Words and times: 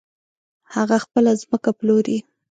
هغه 0.75 0.97
خپله 1.03 1.31
ځمکه 1.41 1.71
پلوري. 1.77 2.17